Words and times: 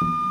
you 0.00 0.27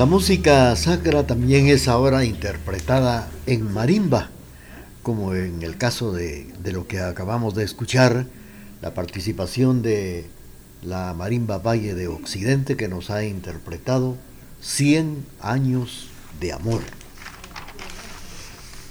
La 0.00 0.06
música 0.06 0.74
sacra 0.76 1.26
también 1.26 1.66
es 1.66 1.86
ahora 1.86 2.24
interpretada 2.24 3.28
en 3.44 3.70
marimba, 3.70 4.30
como 5.02 5.34
en 5.34 5.62
el 5.62 5.76
caso 5.76 6.10
de, 6.10 6.46
lo 6.72 6.86
que 6.86 7.00
acabamos 7.00 7.54
de 7.54 7.64
escuchar, 7.64 8.24
la 8.80 8.94
participación 8.94 9.82
de 9.82 10.24
la 10.82 11.12
marimba 11.12 11.58
Valle 11.58 11.94
de 11.94 12.08
Occidente 12.08 12.78
que 12.78 12.88
nos 12.88 13.10
ha 13.10 13.24
interpretado 13.26 14.16
100 14.62 15.22
años 15.42 16.08
de 16.40 16.54
amor. 16.54 16.80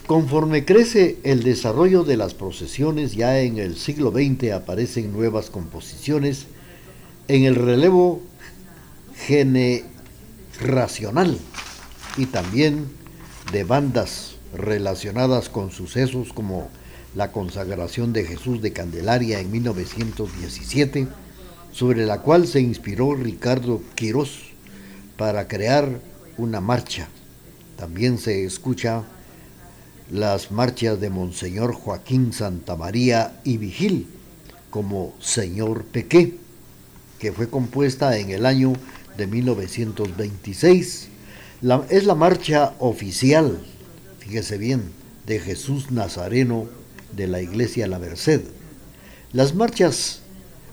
Conforme 0.05 0.63
crece 0.63 1.17
el 1.23 1.41
desarrollo 1.41 2.03
de 2.03 2.17
las 2.17 2.35
procesiones, 2.35 3.15
ya 3.15 3.39
en 3.39 3.57
el 3.57 3.77
siglo 3.77 4.11
XX 4.11 4.51
aparecen 4.51 5.11
nuevas 5.11 5.49
composiciones 5.49 6.45
en 7.27 7.45
el 7.45 7.55
relevo 7.55 8.21
generacional 10.59 11.39
y 12.17 12.25
también 12.25 12.87
de 13.51 13.63
bandas 13.63 14.35
relacionadas 14.53 15.49
con 15.49 15.71
sucesos 15.71 16.33
como 16.33 16.69
la 17.15 17.31
consagración 17.31 18.13
de 18.13 18.25
Jesús 18.25 18.61
de 18.61 18.73
Candelaria 18.73 19.39
en 19.39 19.51
1917, 19.51 21.07
sobre 21.71 22.05
la 22.05 22.21
cual 22.21 22.47
se 22.47 22.61
inspiró 22.61 23.15
Ricardo 23.15 23.81
Quirós 23.95 24.41
para 25.17 25.47
crear 25.47 25.99
una 26.37 26.61
marcha. 26.61 27.07
También 27.77 28.17
se 28.17 28.45
escucha 28.45 29.03
las 30.11 30.51
marchas 30.51 30.99
de 30.99 31.09
Monseñor 31.09 31.73
Joaquín 31.73 32.33
Santamaría 32.33 33.39
y 33.43 33.57
Vigil, 33.57 34.07
como 34.69 35.13
Señor 35.19 35.83
Pequé, 35.85 36.35
que 37.19 37.31
fue 37.31 37.49
compuesta 37.49 38.17
en 38.17 38.29
el 38.29 38.45
año 38.45 38.73
de 39.19 39.27
1926. 39.27 41.09
es 41.89 42.05
la 42.05 42.15
marcha 42.15 42.73
oficial, 42.79 43.59
fíjese 44.19 44.57
bien, 44.57 44.81
de 45.27 45.39
Jesús 45.39 45.91
Nazareno 45.91 46.67
de 47.15 47.27
la 47.27 47.41
Iglesia 47.41 47.85
La 47.85 47.99
Merced. 47.99 48.41
Las 49.33 49.53
marchas 49.53 50.21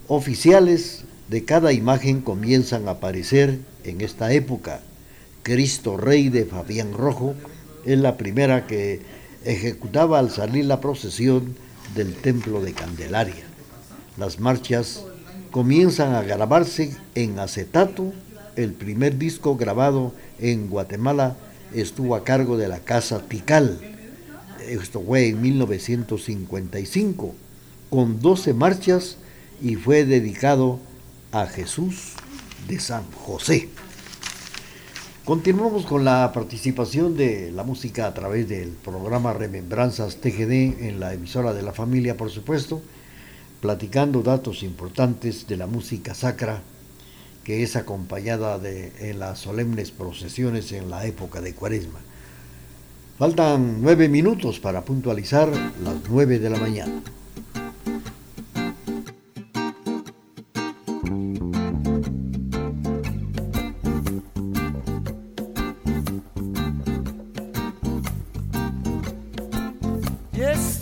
oficiales 0.07 1.05
de 1.29 1.45
cada 1.45 1.73
imagen 1.73 2.21
comienzan 2.21 2.87
a 2.87 2.93
aparecer 2.93 3.59
en 3.85 4.01
esta 4.01 4.33
época. 4.33 4.81
Cristo 5.43 5.97
Rey 5.97 6.29
de 6.29 6.45
Fabián 6.45 6.93
Rojo 6.93 7.35
es 7.85 7.99
la 7.99 8.17
primera 8.17 8.67
que 8.67 9.01
ejecutaba 9.45 10.21
al 10.21 10.31
salir 10.31 10.65
la 10.67 10.81
procesión 10.81 11.57
del 11.95 12.15
templo 12.15 12.61
de 12.61 12.73
Candelaria. 12.73 13.45
Las 14.17 14.39
marchas 14.39 15.05
comienzan 15.51 16.15
a 16.15 16.23
grabarse 16.23 16.97
en 17.15 17.39
acetato. 17.39 18.13
El 18.56 18.73
primer 18.73 19.19
disco 19.19 19.56
grabado 19.56 20.14
en 20.41 20.70
Guatemala 20.70 21.37
estuvo 21.75 22.17
a 22.17 22.25
cargo 22.25 22.56
de 22.56 22.69
la 22.69 22.81
Casa 22.81 23.20
Tical. 23.20 23.79
Esto 24.67 25.03
fue 25.03 25.29
en 25.29 25.43
1955, 25.43 27.35
con 27.91 28.20
12 28.20 28.55
marchas 28.55 29.19
y 29.61 29.75
fue 29.75 30.06
dedicado 30.06 30.81
a 31.32 31.47
Jesús 31.47 32.14
de 32.67 32.81
San 32.81 33.05
José. 33.12 33.69
Continuamos 35.26 35.85
con 35.85 36.06
la 36.06 36.32
participación 36.32 37.14
de 37.14 37.50
la 37.52 37.62
música 37.62 38.06
a 38.06 38.14
través 38.14 38.49
del 38.49 38.70
programa 38.70 39.35
Remembranzas 39.35 40.17
TGD 40.17 40.82
en 40.88 40.99
la 40.99 41.12
emisora 41.12 41.52
de 41.52 41.61
la 41.62 41.73
familia, 41.73 42.17
por 42.17 42.31
supuesto, 42.31 42.81
platicando 43.61 44.23
datos 44.23 44.62
importantes 44.62 45.47
de 45.47 45.59
la 45.59 45.67
música 45.67 46.14
sacra 46.14 46.62
que 47.47 47.63
es 47.63 47.77
acompañada 47.77 48.59
de, 48.59 48.93
en 48.99 49.21
las 49.21 49.39
solemnes 49.39 49.93
procesiones 49.93 50.73
en 50.73 50.91
la 50.91 51.07
época 51.07 51.41
de 51.41 51.55
Cuaresma. 51.55 52.01
Faltan 53.21 53.81
nueve 53.81 54.09
minutos 54.09 54.59
para 54.59 54.85
puntualizar 54.85 55.49
las 55.85 55.95
nueve 56.11 56.41
de 56.41 56.51
la 56.51 56.59
mañana. 56.59 57.01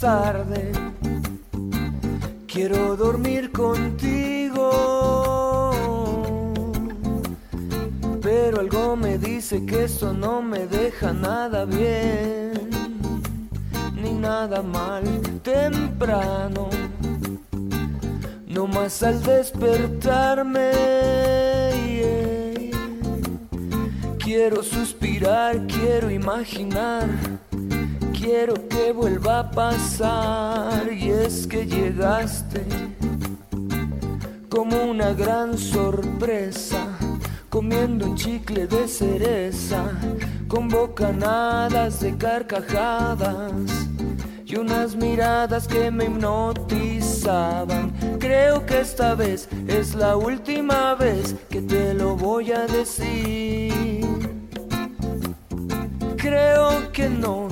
tarde. 0.00 0.70
Quiero 2.46 2.94
dormir 2.96 3.50
contigo. 3.52 4.13
Dice 9.44 9.66
que 9.66 9.84
eso 9.84 10.14
no 10.14 10.40
me 10.40 10.66
deja 10.66 11.12
nada 11.12 11.66
bien, 11.66 12.70
ni 13.94 14.14
nada 14.14 14.62
mal 14.62 15.04
temprano. 15.42 16.70
No 18.46 18.66
más 18.66 19.02
al 19.02 19.22
despertarme. 19.22 20.70
Quiero 24.18 24.62
suspirar, 24.62 25.66
quiero 25.66 26.10
imaginar 26.10 27.06
quiero 28.18 28.54
que 28.68 28.92
vuelva 28.92 29.40
a 29.40 29.50
pasar 29.50 30.90
y 30.90 31.10
es 31.10 31.46
que 31.46 31.66
llegaste 31.66 32.64
como 34.48 34.84
una 34.84 35.12
gran 35.12 35.58
sorpresa, 35.58 36.93
comiendo 37.54 38.06
un 38.06 38.16
chicle 38.16 38.66
de 38.66 38.88
cereza, 38.88 39.84
con 40.48 40.66
bocanadas 40.66 42.00
de 42.00 42.16
carcajadas 42.16 43.52
y 44.44 44.56
unas 44.56 44.96
miradas 44.96 45.68
que 45.68 45.88
me 45.88 46.06
hipnotizaban. 46.06 47.92
Creo 48.18 48.66
que 48.66 48.80
esta 48.80 49.14
vez 49.14 49.48
es 49.68 49.94
la 49.94 50.16
última 50.16 50.96
vez 50.96 51.36
que 51.48 51.62
te 51.62 51.94
lo 51.94 52.16
voy 52.16 52.50
a 52.50 52.66
decir. 52.66 54.18
Creo 56.16 56.90
que 56.92 57.08
no 57.08 57.46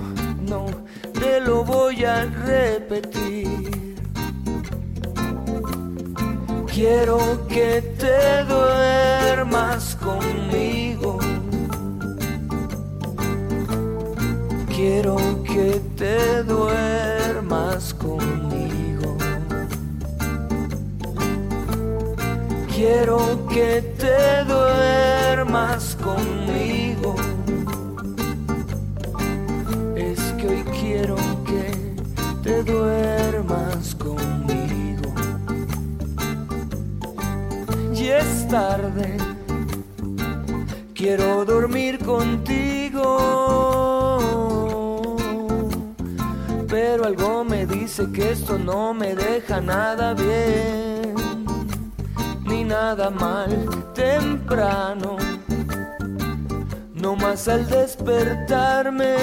te 1.13 1.41
lo 1.41 1.63
voy 1.63 2.05
a 2.05 2.25
repetir. 2.25 3.82
Quiero 6.75 7.47
que 7.49 7.83
te 7.99 8.45
duermas 8.45 9.95
conmigo. 9.97 11.19
Quiero 14.75 15.17
que 15.45 15.81
te 15.97 16.43
duermas 16.45 17.93
conmigo. 17.95 19.17
Quiero 22.75 23.47
que 23.49 23.83
te 23.99 24.45
duermas 24.45 25.97
conmigo. 25.97 26.23
quiero 30.81 31.17
que 31.45 31.71
te 32.43 32.63
duermas 32.65 33.95
conmigo. 33.95 34.02
Y 38.03 38.09
es 38.09 38.49
tarde, 38.49 39.17
quiero 40.93 41.45
dormir 41.45 42.01
contigo. 42.01 43.07
Pero 46.69 47.05
algo 47.05 47.45
me 47.45 47.65
dice 47.65 48.11
que 48.11 48.33
esto 48.33 48.59
no 48.59 48.93
me 48.93 49.15
deja 49.15 49.61
nada 49.61 50.15
bien, 50.15 51.15
ni 52.45 52.65
nada 52.65 53.09
mal 53.09 53.69
temprano. 53.95 55.17
No 56.93 57.15
más 57.15 57.47
al 57.47 57.69
despertarme 57.69 59.17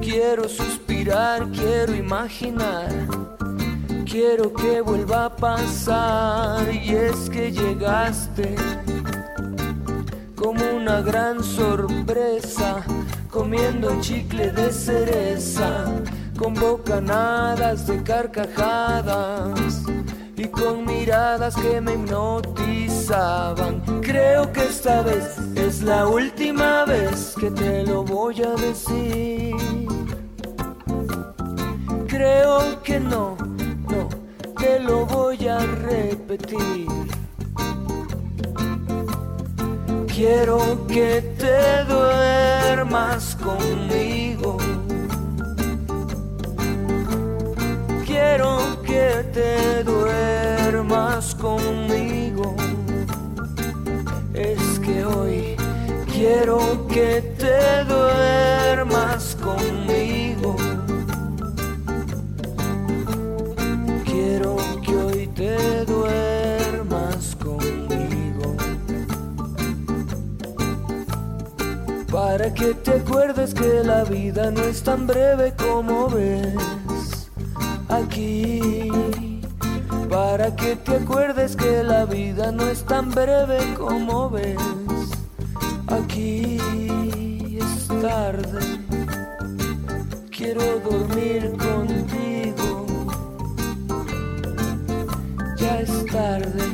Quiero 0.00 0.48
suspirar, 0.48 1.48
quiero 1.52 1.94
imaginar, 1.94 2.90
quiero 4.12 4.52
que 4.52 4.82
vuelva 4.82 5.24
a 5.24 5.34
pasar. 5.34 6.70
Y 6.72 6.94
es 6.94 7.30
que 7.30 7.50
llegaste 7.50 8.54
como 10.36 10.62
una 10.76 11.00
gran 11.00 11.42
sorpresa, 11.42 12.84
comiendo 13.30 13.98
chicle 14.00 14.52
de 14.52 14.70
cereza, 14.70 15.86
con 16.38 16.52
bocanadas 16.52 17.86
de 17.86 18.02
carcajadas 18.02 19.82
y 20.36 20.44
con 20.46 20.84
miradas 20.84 21.54
que 21.56 21.80
me 21.80 21.94
hipnotizaban. 21.94 23.80
Creo 24.02 24.52
que 24.52 24.64
esta 24.64 25.00
vez 25.02 25.38
es 25.54 25.82
la 25.82 26.06
última 26.06 26.84
vez 26.84 27.34
que 27.40 27.50
te 27.50 27.86
lo 27.86 28.04
voy 28.04 28.42
a 28.42 28.50
decir 28.60 29.56
creo 32.22 32.82
que 32.84 33.00
no, 33.00 33.36
te 34.62 34.78
lo 34.78 35.04
voy 35.06 35.48
a 35.48 35.58
repetir. 35.58 36.86
Quiero 40.06 40.86
que 40.86 41.10
te 41.42 41.84
duermas 41.92 43.36
conmigo. 43.42 44.56
Quiero 48.06 48.58
que 48.86 49.08
te 49.36 49.82
duermas 49.82 51.34
conmigo. 51.34 52.54
Es 54.32 54.78
que 54.78 55.04
hoy 55.04 55.56
quiero 56.12 56.86
que 56.86 57.10
te 57.36 57.84
duermas 57.92 59.36
conmigo. 59.42 60.21
Quiero 64.32 64.56
que 64.80 64.96
hoy 64.96 65.26
te 65.26 65.84
duermas 65.84 67.36
conmigo. 67.36 68.56
Para 72.10 72.54
que 72.54 72.72
te 72.72 72.92
acuerdes 72.92 73.52
que 73.52 73.84
la 73.84 74.04
vida 74.04 74.50
no 74.50 74.62
es 74.62 74.82
tan 74.82 75.06
breve 75.06 75.52
como 75.54 76.08
ves 76.08 77.28
aquí. 77.90 78.90
Para 80.08 80.56
que 80.56 80.76
te 80.76 80.96
acuerdes 80.96 81.54
que 81.54 81.82
la 81.82 82.06
vida 82.06 82.52
no 82.52 82.66
es 82.68 82.84
tan 82.84 83.10
breve 83.10 83.58
como 83.76 84.30
ves 84.30 84.56
aquí. 85.88 86.56
Es 87.60 87.86
tarde, 88.00 88.80
quiero 90.30 90.80
dormir 90.80 91.52
contigo. 91.58 92.41
Es 95.62 96.06
tarde, 96.06 96.64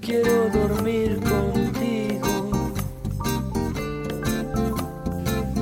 quiero 0.00 0.48
dormir 0.48 1.20
contigo. 1.20 2.72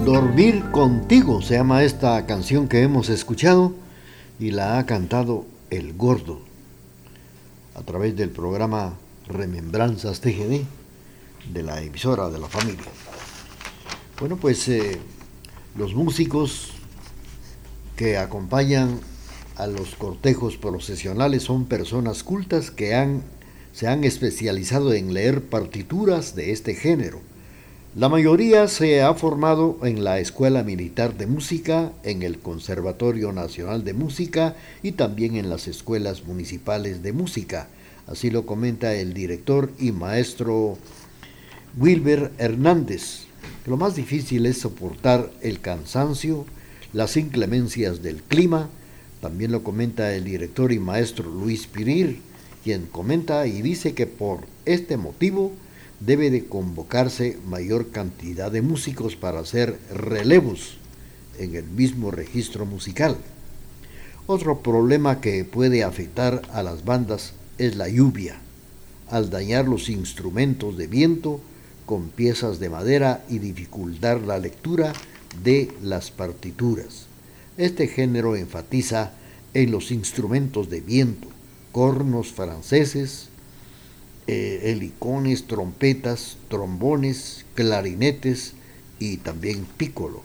Dormir 0.05 0.63
contigo 0.71 1.43
se 1.43 1.55
llama 1.55 1.83
esta 1.83 2.25
canción 2.25 2.69
que 2.69 2.83
hemos 2.83 3.09
escuchado 3.09 3.75
y 4.39 4.53
la 4.53 4.79
ha 4.79 4.87
cantado 4.87 5.45
El 5.71 5.95
Gordo 5.95 6.41
a 7.75 7.83
través 7.83 8.17
del 8.17 8.31
programa 8.31 8.95
Remembranzas 9.27 10.21
TGD 10.21 10.63
de 11.53 11.63
la 11.65 11.83
emisora 11.83 12.31
de 12.31 12.39
la 12.39 12.49
familia. 12.49 12.87
Bueno, 14.21 14.37
pues 14.37 14.69
eh, 14.69 15.01
los 15.77 15.95
músicos 15.95 16.71
que 17.97 18.19
acompañan 18.19 19.01
a 19.57 19.67
los 19.67 19.95
cortejos 19.95 20.57
procesionales 20.57 21.45
son 21.45 21.67
personas 21.67 22.23
cultas 22.23 22.71
que 22.71 22.95
han, 22.95 23.23
se 23.73 23.89
han 23.89 24.05
especializado 24.05 24.93
en 24.93 25.15
leer 25.15 25.43
partituras 25.43 26.35
de 26.35 26.53
este 26.53 26.75
género 26.75 27.21
la 27.97 28.11
mayoría 28.11 28.69
se 28.69 29.01
ha 29.01 29.15
formado 29.15 29.79
en 29.83 30.05
la 30.05 30.19
Escuela 30.21 30.63
Militar 30.63 31.17
de 31.17 31.27
Música, 31.27 31.93
en 32.03 32.23
el 32.23 32.39
Conservatorio 32.41 33.33
Nacional 33.33 33.85
de 33.85 33.95
Música 33.95 34.55
y 34.83 34.93
también 34.93 35.35
en 35.37 35.49
las 35.49 35.67
escuelas 35.67 36.25
municipales 36.27 37.03
de 37.03 37.15
música. 37.15 37.69
Así 38.07 38.29
lo 38.29 38.45
comenta 38.45 38.93
el 38.93 39.15
director 39.15 39.73
y 39.79 39.93
maestro 39.93 40.77
Wilber 41.79 42.33
Hernández. 42.37 43.21
Lo 43.65 43.79
más 43.79 43.97
difícil 43.97 44.45
es 44.45 44.59
soportar 44.59 45.31
el 45.41 45.61
cansancio, 45.61 46.45
las 46.93 47.17
inclemencias 47.17 48.03
del 48.03 48.23
clima. 48.23 48.69
También 49.27 49.51
lo 49.51 49.65
comenta 49.65 50.15
el 50.15 50.23
director 50.23 50.71
y 50.71 50.79
maestro 50.79 51.29
Luis 51.29 51.67
Pirir, 51.67 52.21
quien 52.63 52.87
comenta 52.87 53.45
y 53.49 53.61
dice 53.61 53.93
que 53.93 54.07
por 54.07 54.47
este 54.67 54.97
motivo 54.97 55.51
debe 55.99 56.31
de 56.31 56.45
convocarse 56.45 57.37
mayor 57.45 57.91
cantidad 57.91 58.53
de 58.53 58.63
músicos 58.63 59.17
para 59.17 59.41
hacer 59.41 59.81
relevos 59.93 60.79
en 61.41 61.57
el 61.57 61.65
mismo 61.65 62.13
registro 62.13 62.67
musical. 62.67 63.17
Otro 64.29 64.61
problema 64.61 65.21
que 65.21 65.45
puede 65.45 65.83
afectar 65.83 66.43
a 66.53 66.63
las 66.63 66.85
bandas 66.85 67.33
es 67.59 67.75
la 67.75 67.89
lluvia, 67.89 68.37
al 69.11 69.29
dañar 69.29 69.67
los 69.67 69.89
instrumentos 69.89 70.77
de 70.77 70.87
viento 70.87 71.41
con 71.85 72.11
piezas 72.11 72.61
de 72.61 72.71
madera 72.71 73.25
y 73.29 73.41
dificultar 73.41 74.21
la 74.21 74.39
lectura 74.39 74.93
de 75.43 75.73
las 75.83 76.13
partituras. 76.13 77.09
Este 77.59 77.89
género 77.89 78.37
enfatiza 78.37 79.13
en 79.55 79.71
los 79.71 79.91
instrumentos 79.91 80.69
de 80.69 80.83
viento, 80.83 81.29
cornos 81.73 82.33
franceses, 82.33 83.29
eh, 84.27 84.61
helicones, 84.65 85.47
trompetas, 85.47 86.37
trombones, 86.49 87.47
clarinetes 87.55 88.53
y 88.99 89.17
también 89.19 89.65
pícolo. 89.77 90.23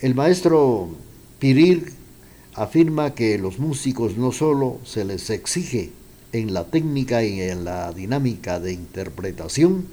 El 0.00 0.14
maestro 0.14 0.88
Pirir 1.38 1.92
afirma 2.54 3.14
que 3.14 3.36
los 3.36 3.58
músicos 3.58 4.16
no 4.16 4.32
solo 4.32 4.80
se 4.84 5.04
les 5.04 5.28
exige 5.28 5.90
en 6.32 6.54
la 6.54 6.64
técnica 6.64 7.24
y 7.24 7.42
en 7.42 7.64
la 7.64 7.92
dinámica 7.92 8.58
de 8.58 8.72
interpretación, 8.72 9.86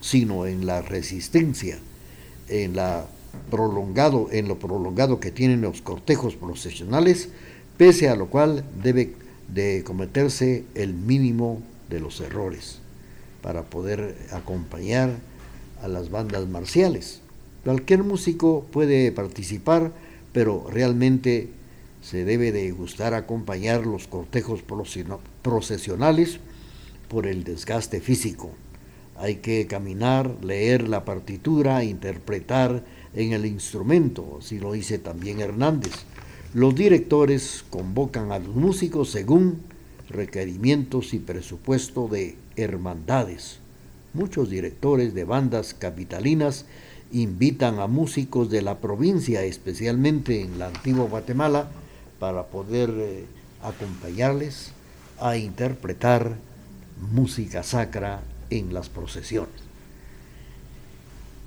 sino 0.00 0.46
en 0.46 0.64
la 0.64 0.80
resistencia, 0.80 1.78
en 2.48 2.74
la 2.74 3.06
prolongado, 3.50 4.28
en 4.30 4.48
lo 4.48 4.58
prolongado 4.58 5.20
que 5.20 5.30
tienen 5.30 5.60
los 5.60 5.82
cortejos 5.82 6.36
procesionales, 6.36 7.30
pese 7.76 8.08
a 8.08 8.16
lo 8.16 8.26
cual 8.26 8.64
debe 8.82 9.14
de 9.48 9.82
cometerse 9.84 10.64
el 10.74 10.94
mínimo 10.94 11.62
de 11.88 12.00
los 12.00 12.20
errores 12.20 12.80
para 13.42 13.62
poder 13.62 14.16
acompañar 14.32 15.10
a 15.82 15.88
las 15.88 16.10
bandas 16.10 16.46
marciales. 16.48 17.20
Cualquier 17.64 18.02
músico 18.02 18.66
puede 18.70 19.12
participar, 19.12 19.92
pero 20.32 20.66
realmente 20.70 21.48
se 22.02 22.24
debe 22.24 22.52
de 22.52 22.70
gustar 22.70 23.14
acompañar 23.14 23.86
los 23.86 24.06
cortejos 24.06 24.62
procesionales 25.42 26.40
por 27.08 27.26
el 27.26 27.44
desgaste 27.44 28.00
físico. 28.00 28.50
Hay 29.16 29.36
que 29.36 29.66
caminar, 29.66 30.36
leer 30.42 30.88
la 30.88 31.04
partitura, 31.04 31.82
interpretar 31.82 32.84
en 33.14 33.32
el 33.32 33.46
instrumento, 33.46 34.38
así 34.40 34.58
lo 34.58 34.72
dice 34.72 34.98
también 34.98 35.40
Hernández. 35.40 35.92
Los 36.54 36.74
directores 36.74 37.64
convocan 37.68 38.32
a 38.32 38.38
los 38.38 38.54
músicos 38.54 39.10
según 39.10 39.60
requerimientos 40.08 41.14
y 41.14 41.18
presupuesto 41.18 42.08
de 42.08 42.36
hermandades. 42.56 43.58
Muchos 44.14 44.48
directores 44.48 45.14
de 45.14 45.24
bandas 45.24 45.74
capitalinas 45.74 46.64
invitan 47.12 47.78
a 47.78 47.86
músicos 47.86 48.50
de 48.50 48.62
la 48.62 48.78
provincia, 48.78 49.42
especialmente 49.42 50.40
en 50.40 50.58
la 50.58 50.68
antigua 50.68 51.04
Guatemala, 51.04 51.70
para 52.18 52.46
poder 52.46 52.90
eh, 52.96 53.24
acompañarles 53.62 54.72
a 55.20 55.36
interpretar 55.36 56.36
música 57.12 57.62
sacra 57.62 58.22
en 58.50 58.72
las 58.74 58.88
procesiones. 58.88 59.67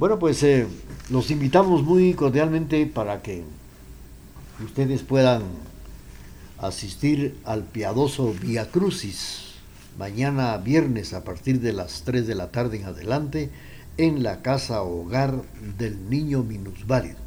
Bueno, 0.01 0.17
pues 0.17 0.41
eh, 0.41 0.65
los 1.11 1.29
invitamos 1.29 1.83
muy 1.83 2.15
cordialmente 2.15 2.87
para 2.87 3.21
que 3.21 3.43
ustedes 4.65 5.03
puedan 5.03 5.43
asistir 6.57 7.37
al 7.45 7.65
piadoso 7.65 8.33
Via 8.41 8.71
Crucis 8.71 9.57
mañana 9.99 10.57
viernes 10.57 11.13
a 11.13 11.23
partir 11.23 11.61
de 11.61 11.73
las 11.73 12.01
3 12.01 12.25
de 12.25 12.33
la 12.33 12.49
tarde 12.49 12.77
en 12.77 12.85
adelante 12.85 13.51
en 13.97 14.23
la 14.23 14.41
casa 14.41 14.81
hogar 14.81 15.43
del 15.77 16.09
niño 16.09 16.41
minusválido. 16.41 17.19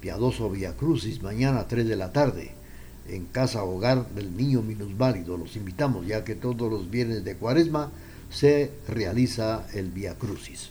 Piadoso 0.00 0.48
Via 0.48 0.78
Crucis 0.78 1.20
mañana 1.20 1.60
a 1.60 1.68
3 1.68 1.86
de 1.86 1.96
la 1.96 2.14
tarde 2.14 2.52
en 3.08 3.26
casa 3.26 3.62
hogar 3.62 4.08
del 4.14 4.34
niño 4.38 4.62
minusválido. 4.62 5.36
Los 5.36 5.54
invitamos 5.54 6.06
ya 6.06 6.24
que 6.24 6.34
todos 6.34 6.72
los 6.72 6.90
viernes 6.90 7.24
de 7.24 7.36
cuaresma 7.36 7.92
se 8.30 8.70
realiza 8.88 9.66
el 9.74 9.90
Via 9.90 10.14
Crucis. 10.14 10.70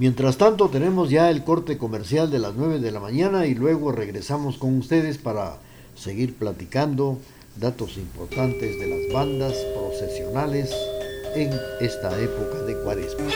Mientras 0.00 0.38
tanto 0.38 0.70
tenemos 0.70 1.10
ya 1.10 1.28
el 1.28 1.44
corte 1.44 1.76
comercial 1.76 2.30
de 2.30 2.38
las 2.38 2.54
9 2.54 2.78
de 2.78 2.90
la 2.90 3.00
mañana 3.00 3.44
y 3.44 3.54
luego 3.54 3.92
regresamos 3.92 4.56
con 4.56 4.78
ustedes 4.78 5.18
para 5.18 5.58
seguir 5.94 6.36
platicando 6.36 7.18
datos 7.56 7.98
importantes 7.98 8.80
de 8.80 8.86
las 8.86 9.12
bandas 9.12 9.52
procesionales 9.74 10.74
en 11.34 11.50
esta 11.82 12.18
época 12.18 12.62
de 12.62 12.82
cuaresma. 12.82 13.26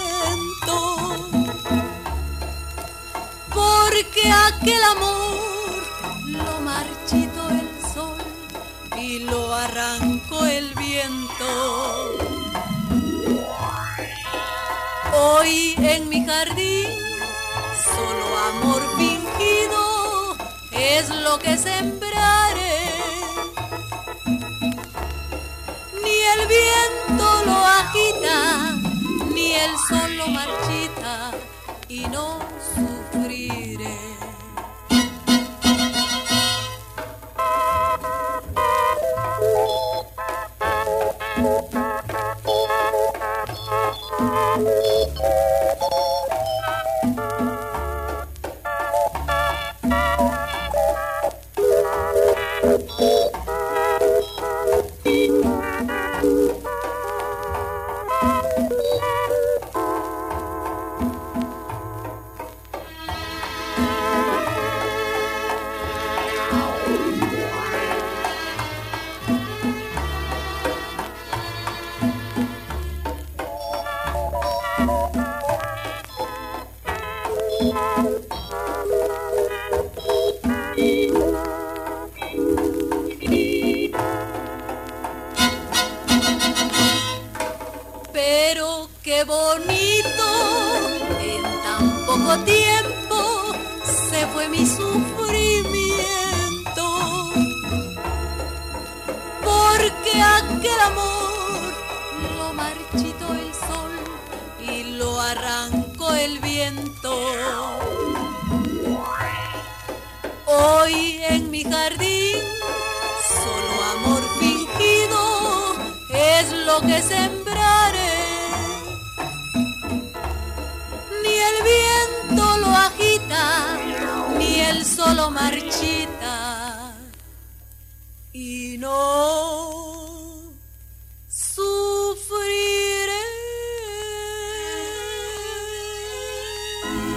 Porque 3.63 4.23
aquel 4.49 4.83
amor 4.95 5.83
lo 6.27 6.59
marchito 6.61 7.41
el 7.49 7.69
sol 7.93 8.21
y 8.97 9.19
lo 9.19 9.53
arrancó 9.53 10.45
el 10.45 10.73
viento. 10.75 11.49
Hoy 15.13 15.75
en 15.77 16.09
mi 16.09 16.25
jardín 16.25 16.89
solo 17.93 18.25
amor 18.51 18.81
fingido 18.97 20.35
es 20.71 21.09
lo 21.09 21.39
que 21.39 21.57
sembraré. 21.57 22.79
Ni 26.03 26.15
el 26.35 26.41
viento 26.57 27.25
lo 27.45 27.57
agita, 27.81 28.75
ni 29.33 29.53
el 29.53 29.73
sol 29.87 30.17
lo 30.17 30.27
marchita 30.27 31.31
y 31.87 32.01
no 32.07 32.39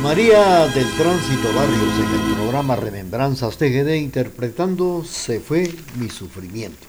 María 0.03 0.67
del 0.69 0.89
Tránsito 0.97 1.53
Barrios 1.55 1.95
en 1.99 2.15
el 2.15 2.35
programa 2.35 2.77
Remembranzas 2.77 3.57
TGD 3.57 3.97
interpretando 3.97 5.05
Se 5.05 5.41
fue 5.41 5.75
mi 5.99 6.09
sufrimiento. 6.11 6.87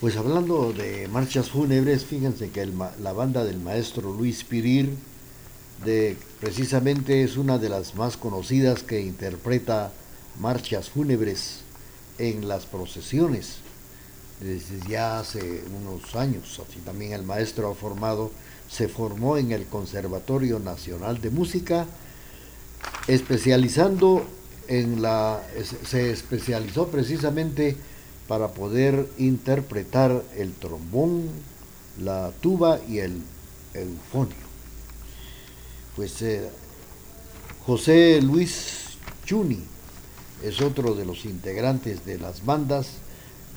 Pues 0.00 0.16
hablando 0.16 0.72
de 0.72 1.08
marchas 1.08 1.50
fúnebres, 1.50 2.04
fíjense 2.04 2.50
que 2.50 2.68
la 3.00 3.12
banda 3.12 3.44
del 3.44 3.58
maestro 3.58 4.12
Luis 4.12 4.44
Pirir 4.44 4.96
precisamente 6.40 7.22
es 7.22 7.36
una 7.36 7.58
de 7.58 7.68
las 7.68 7.94
más 7.94 8.16
conocidas 8.16 8.82
que 8.82 9.00
interpreta 9.00 9.92
marchas 10.38 10.90
fúnebres 10.90 11.60
en 12.18 12.48
las 12.48 12.66
procesiones 12.66 13.56
desde 14.40 14.80
ya 14.88 15.20
hace 15.20 15.62
unos 15.76 16.14
años. 16.16 16.60
Así 16.66 16.80
también 16.80 17.12
el 17.12 17.22
maestro 17.22 17.70
ha 17.70 17.74
formado 17.74 18.30
se 18.68 18.88
formó 18.88 19.36
en 19.36 19.52
el 19.52 19.66
Conservatorio 19.66 20.58
Nacional 20.58 21.20
de 21.20 21.30
Música, 21.30 21.86
especializando 23.06 24.24
en 24.68 25.02
la, 25.02 25.42
se 25.86 26.10
especializó 26.10 26.88
precisamente 26.88 27.76
para 28.26 28.48
poder 28.48 29.06
interpretar 29.18 30.22
el 30.36 30.52
trombón, 30.54 31.28
la 32.02 32.32
tuba 32.40 32.80
y 32.88 32.98
el 32.98 33.22
eufonio. 33.74 34.43
Pues 35.96 36.20
eh, 36.22 36.48
José 37.66 38.20
Luis 38.20 38.96
Chuni 39.24 39.62
es 40.42 40.60
otro 40.60 40.94
de 40.94 41.04
los 41.04 41.24
integrantes 41.24 42.04
de 42.04 42.18
las 42.18 42.44
bandas, 42.44 42.88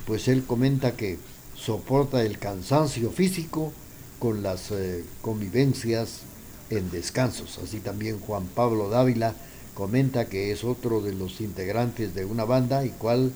pues 0.06 0.28
él 0.28 0.45
comenta 0.45 0.95
que 0.95 1.17
soporta 1.56 2.23
el 2.23 2.38
cansancio 2.38 3.12
físico, 3.12 3.73
con 4.19 4.43
las 4.43 4.71
eh, 4.71 5.04
convivencias 5.21 6.21
en 6.69 6.89
descansos. 6.91 7.60
Así 7.63 7.80
también 7.80 8.19
Juan 8.19 8.45
Pablo 8.47 8.89
Dávila 8.89 9.36
comenta 9.73 10.26
que 10.26 10.52
es 10.52 10.63
otro 10.63 11.02
de 11.02 11.13
los 11.13 11.39
integrantes 11.41 12.15
de 12.15 12.26
una 12.26 12.45
banda 12.45 12.86
y 12.86 12.89
cual 12.89 13.32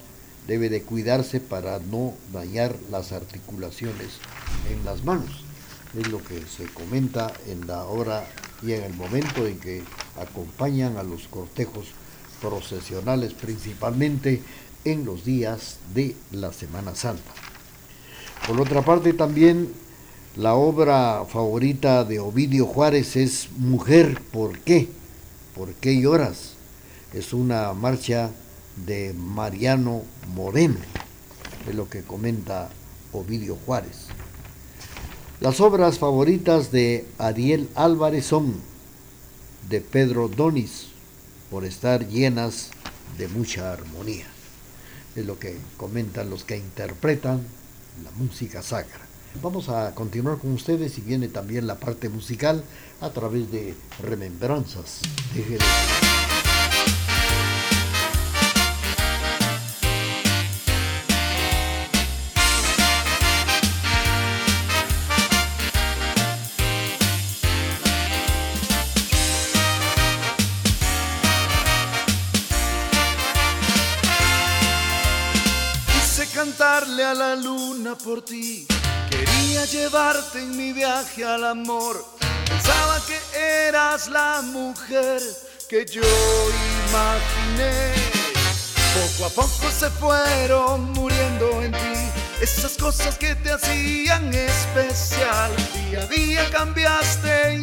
debe 0.48 0.70
de 0.70 0.82
cuidarse 0.82 1.40
para 1.40 1.80
no 1.80 2.14
dañar 2.34 2.76
las 2.90 3.12
articulaciones 3.12 4.10
en 4.72 4.84
las 4.86 5.04
manos. 5.04 5.44
Es 5.98 6.08
lo 6.08 6.24
que 6.24 6.42
se 6.46 6.66
comenta 6.66 7.32
en 7.48 7.68
la 7.68 7.84
hora 7.86 8.26
y 8.62 8.74
en 8.74 8.84
el 8.84 8.94
momento 8.94 9.46
en 9.48 9.60
que 9.60 9.84
acompañan 10.20 10.98
a 10.98 11.04
los 11.04 11.28
cortejos 11.28 11.88
procesionales, 12.42 13.34
principalmente 13.34 14.42
en 14.86 15.06
los 15.06 15.26
días 15.26 15.78
de 15.94 16.16
la 16.32 16.52
Semana 16.54 16.96
Santa. 16.96 17.32
Por 18.48 18.60
otra 18.60 18.82
parte, 18.84 19.14
también 19.14 19.72
la 20.36 20.56
obra 20.56 21.26
favorita 21.26 22.04
de 22.04 22.20
Ovidio 22.20 22.66
Juárez 22.66 23.16
es 23.16 23.50
Mujer, 23.58 24.22
¿por 24.32 24.60
qué? 24.60 24.90
¿Por 25.56 25.74
qué 25.76 26.00
lloras? 26.00 26.54
Es 27.14 27.34
una 27.34 27.74
marcha 27.74 28.32
de 28.86 29.14
Mariano 29.14 30.04
Moreno, 30.34 30.78
es 31.68 31.76
lo 31.76 31.90
que 31.90 32.02
comenta 32.02 32.70
Ovidio 33.12 33.58
Juárez. 33.66 34.08
Las 35.42 35.60
obras 35.60 35.98
favoritas 35.98 36.72
de 36.72 37.04
Ariel 37.18 37.68
Álvarez 37.74 38.28
son 38.28 38.54
de 39.70 39.82
Pedro 39.82 40.28
Donis, 40.28 40.90
por 41.50 41.66
estar 41.66 42.08
llenas 42.08 42.70
de 43.18 43.28
mucha 43.28 43.74
armonía. 43.74 44.28
Es 45.16 45.26
lo 45.26 45.40
que 45.40 45.58
comentan 45.78 46.30
los 46.30 46.44
que 46.44 46.58
interpretan 46.58 47.42
la 48.04 48.12
música 48.12 48.62
sacra. 48.62 49.02
Vamos 49.42 49.70
a 49.70 49.96
continuar 49.96 50.38
con 50.38 50.52
ustedes 50.52 51.00
y 51.00 51.02
viene 51.02 51.28
también 51.28 51.66
la 51.66 51.80
parte 51.80 52.08
musical 52.08 52.64
a 53.02 53.10
través 53.10 53.52
de 53.52 53.74
Remembranzas 54.04 55.00
de. 55.34 56.21
La 77.14 77.36
luna 77.36 77.96
por 77.96 78.24
ti. 78.24 78.68
Quería 79.10 79.66
llevarte 79.66 80.40
en 80.40 80.56
mi 80.56 80.72
viaje 80.72 81.26
al 81.26 81.44
amor. 81.44 82.06
Pensaba 82.48 83.00
que 83.06 83.20
eras 83.68 84.08
la 84.08 84.42
mujer 84.42 85.22
que 85.70 85.86
yo 85.86 86.02
imaginé. 86.88 87.94
Poco 88.94 89.26
a 89.26 89.30
poco 89.30 89.72
se 89.72 89.90
fueron 89.90 90.92
muriendo 90.92 91.62
en 91.62 91.72
ti 91.72 92.12
esas 92.42 92.78
cosas 92.78 93.18
que 93.18 93.36
te 93.36 93.52
hacían 93.52 94.34
especial. 94.34 95.52
Día 95.74 96.02
a 96.02 96.06
día 96.08 96.50
cambiaste 96.52 97.56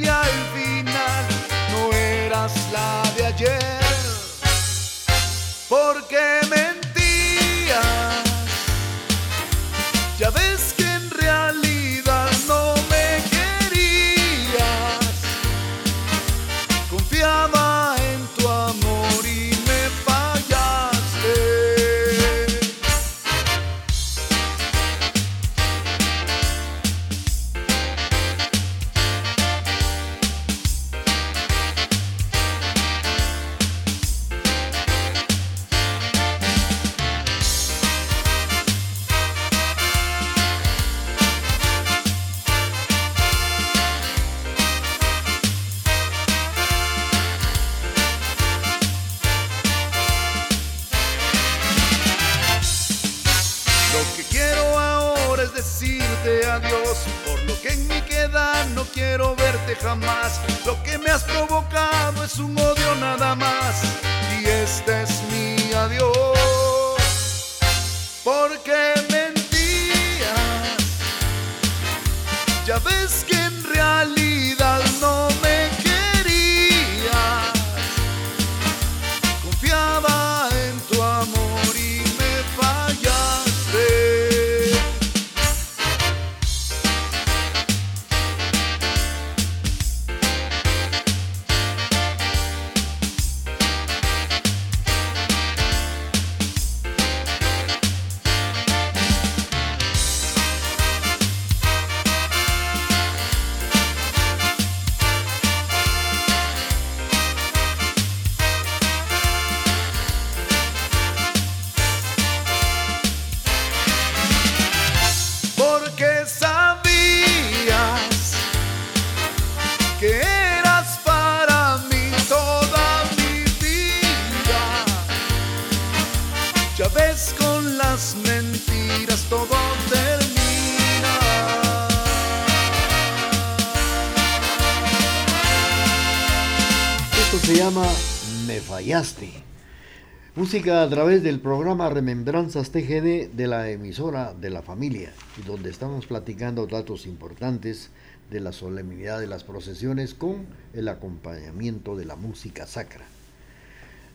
Música 140.48 140.82
a 140.82 140.88
través 140.88 141.22
del 141.22 141.40
programa 141.40 141.90
Remembranzas 141.90 142.70
TGD 142.70 143.32
de 143.36 143.46
la 143.46 143.68
emisora 143.68 144.32
de 144.32 144.48
la 144.48 144.62
familia, 144.62 145.12
donde 145.46 145.68
estamos 145.68 146.06
platicando 146.06 146.66
datos 146.66 147.04
importantes 147.04 147.90
de 148.30 148.40
la 148.40 148.52
solemnidad 148.52 149.20
de 149.20 149.26
las 149.26 149.44
procesiones 149.44 150.14
con 150.14 150.46
el 150.72 150.88
acompañamiento 150.88 151.96
de 151.96 152.06
la 152.06 152.16
música 152.16 152.66
sacra. 152.66 153.04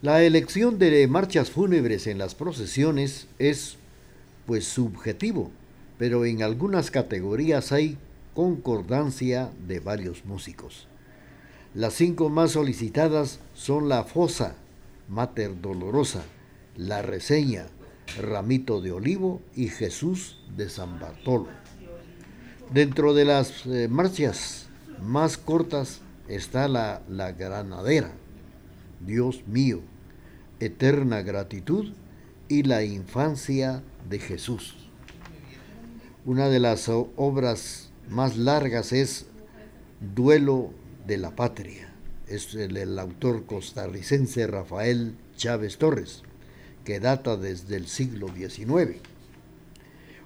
La 0.01 0.23
elección 0.23 0.79
de 0.79 1.07
marchas 1.07 1.51
fúnebres 1.51 2.07
en 2.07 2.17
las 2.17 2.33
procesiones 2.33 3.27
es 3.37 3.75
pues 4.47 4.65
subjetivo, 4.65 5.51
pero 5.99 6.25
en 6.25 6.41
algunas 6.41 6.89
categorías 6.89 7.71
hay 7.71 7.95
concordancia 8.33 9.51
de 9.67 9.79
varios 9.79 10.25
músicos. 10.25 10.87
Las 11.75 11.93
cinco 11.93 12.29
más 12.29 12.53
solicitadas 12.53 13.37
son 13.53 13.87
la 13.87 14.03
fosa, 14.03 14.55
Mater 15.07 15.59
Dolorosa, 15.61 16.23
la 16.75 17.01
reseña, 17.01 17.67
Ramito 18.21 18.81
de 18.81 18.91
Olivo 18.91 19.41
y 19.55 19.67
Jesús 19.67 20.39
de 20.55 20.69
San 20.69 20.99
Bartolo. 20.99 21.47
Dentro 22.73 23.13
de 23.13 23.25
las 23.25 23.65
eh, 23.65 23.87
marchas 23.89 24.67
más 25.01 25.37
cortas 25.37 26.01
está 26.27 26.67
la, 26.67 27.01
la 27.09 27.31
granadera, 27.31 28.11
Dios 29.05 29.43
mío, 29.47 29.81
eterna 30.59 31.21
gratitud 31.21 31.93
y 32.47 32.63
la 32.63 32.83
infancia 32.83 33.83
de 34.09 34.19
Jesús. 34.19 34.75
Una 36.25 36.49
de 36.49 36.59
las 36.59 36.89
obras 36.89 37.91
más 38.09 38.37
largas 38.37 38.93
es 38.93 39.25
Duelo 40.15 40.71
de 41.05 41.17
la 41.17 41.35
Patria. 41.35 41.92
Es 42.27 42.55
el, 42.55 42.97
autor 42.99 43.45
costarricense 43.45 44.47
Rafael 44.47 45.15
Chávez 45.35 45.77
Torres, 45.77 46.23
que 46.85 46.99
data 46.99 47.37
desde 47.37 47.75
el 47.75 47.87
siglo 47.87 48.27
XIX. 48.33 48.97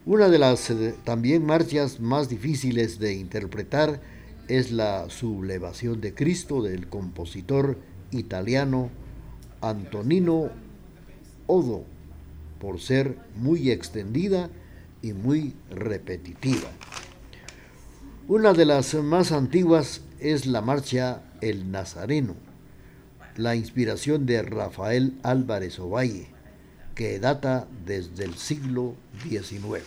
Una 0.05 0.29
de 0.29 0.39
las 0.39 0.69
eh, 0.69 0.95
también 1.03 1.45
marchas 1.45 1.99
más 1.99 2.29
difíciles 2.29 2.99
de 2.99 3.13
interpretar 3.13 3.99
es 4.47 4.71
la 4.71 5.09
Sublevación 5.09 5.99
de 5.99 6.13
Cristo 6.13 6.61
del 6.61 6.87
compositor 6.87 7.77
italiano 8.11 8.89
Antonino 9.61 10.49
Odo, 11.47 11.83
por 12.59 12.79
ser 12.79 13.17
muy 13.35 13.71
extendida 13.71 14.49
y 15.01 15.13
muy 15.13 15.53
repetitiva. 15.69 16.69
Una 18.27 18.53
de 18.53 18.65
las 18.65 18.93
más 18.95 19.31
antiguas 19.31 20.01
es 20.19 20.45
la 20.45 20.61
marcha 20.61 21.21
El 21.41 21.71
Nazareno, 21.71 22.35
la 23.35 23.55
inspiración 23.55 24.25
de 24.25 24.41
Rafael 24.41 25.17
Álvarez 25.23 25.79
Ovalle, 25.79 26.27
que 26.95 27.19
data 27.19 27.67
desde 27.85 28.25
el 28.25 28.35
siglo 28.35 28.95
XIX. 29.23 29.83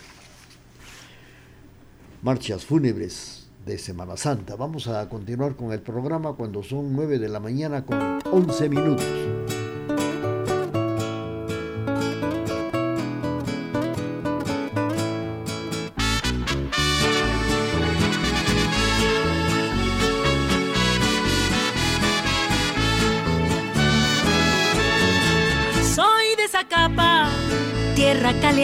Marchas 2.23 2.65
fúnebres 2.65 3.49
de 3.67 3.79
Semana 3.79 4.17
Santa. 4.17 4.57
Vamos 4.57 4.87
a 4.89 5.09
continuar 5.09 5.57
con 5.57 5.73
el 5.73 5.81
programa 5.81 6.35
cuando 6.35 6.63
son 6.63 6.95
9 6.95 7.19
de 7.19 7.29
la 7.29 7.41
mañana 7.41 7.85
con 7.85 8.21
11 8.31 8.69
minutos. 8.69 9.60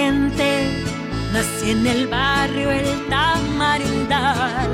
Nací 0.08 1.70
en 1.70 1.84
el 1.84 2.06
barrio 2.06 2.70
El 2.70 3.08
Tamarindal. 3.08 4.68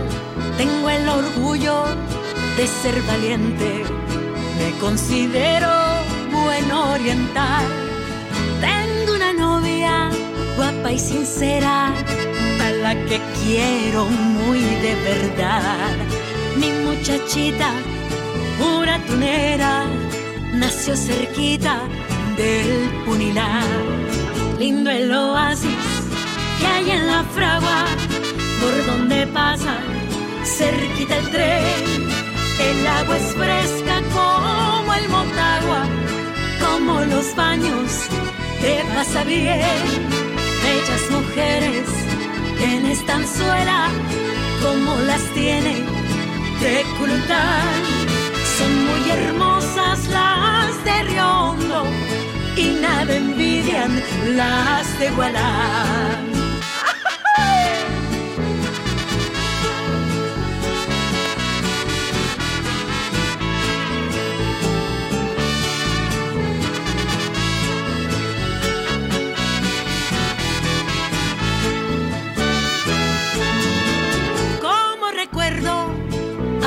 Tengo 0.58 0.90
el 0.90 1.08
orgullo 1.08 1.84
de 2.58 2.66
ser 2.66 3.00
valiente. 3.02 3.82
Me 4.58 4.78
considero 4.78 5.70
buen 6.30 6.70
oriental. 6.70 7.64
Tengo 8.60 9.14
una 9.14 9.32
novia 9.32 10.10
guapa 10.56 10.92
y 10.92 10.98
sincera, 10.98 11.86
a 11.86 12.70
la 12.82 12.94
que 13.06 13.18
quiero 13.42 14.04
muy 14.04 14.60
de 14.60 14.94
verdad. 15.10 15.96
Mi 16.58 16.70
muchachita, 16.84 17.70
pura 18.58 18.98
tunera, 19.06 19.86
nació 20.52 20.94
cerquita 20.94 21.80
del 22.36 22.90
Punilar. 23.06 24.11
Lindo 24.62 24.90
el 24.90 25.12
oasis 25.12 25.84
que 26.60 26.66
hay 26.68 26.88
en 26.88 27.04
la 27.08 27.24
fragua, 27.34 27.84
por 28.60 28.86
donde 28.86 29.26
pasa 29.26 29.74
cerquita 30.44 31.16
el 31.18 31.28
tren. 31.30 31.82
El 32.68 32.86
agua 32.86 33.16
es 33.16 33.34
fresca 33.34 33.94
como 34.14 34.94
el 34.94 35.08
Motagua, 35.08 35.82
como 36.64 37.00
los 37.00 37.34
baños, 37.34 37.90
te 38.60 38.84
pasa 38.94 39.24
bien. 39.24 39.88
Bellas 40.62 41.10
mujeres 41.10 41.88
en 42.60 42.86
estanzuela, 42.86 43.88
como 44.62 44.94
las 45.08 45.24
tiene 45.34 45.74
de 46.60 46.84
Culután. 47.00 47.80
Son 48.58 48.72
muy 48.86 49.10
hermosas 49.10 50.06
las 50.06 50.84
de 50.84 51.02
Riondo 51.10 51.82
y 52.56 52.78
nada 52.80 53.14
envidian 53.14 54.02
las 54.36 54.98
de 54.98 55.10
Gualán. 55.10 56.32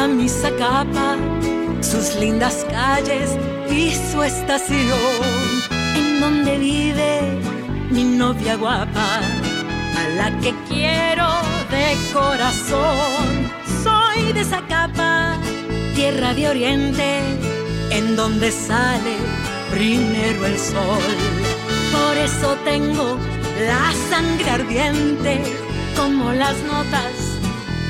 mi 0.08 0.30
Zacapa, 0.30 1.18
sus 1.82 2.16
lindas 2.16 2.66
calles 2.70 3.38
y 3.70 3.92
su 4.12 4.24
estación, 4.24 5.75
donde 6.20 6.58
vive 6.58 7.40
mi 7.90 8.04
novia 8.04 8.56
guapa, 8.56 9.20
a 10.00 10.08
la 10.18 10.40
que 10.40 10.54
quiero 10.68 11.28
de 11.72 11.98
corazón. 12.14 13.26
Soy 13.84 14.34
de 14.34 14.44
Zacapa, 14.44 15.38
tierra 15.96 16.34
de 16.34 16.50
oriente, 16.50 17.20
en 17.92 18.16
donde 18.16 18.52
sale 18.52 19.16
primero 19.72 20.46
el 20.46 20.58
sol. 20.58 21.04
Por 21.92 22.18
eso 22.18 22.58
tengo 22.64 23.18
la 23.68 23.94
sangre 24.10 24.50
ardiente, 24.50 25.42
como 25.96 26.32
las 26.32 26.58
notas 26.64 27.14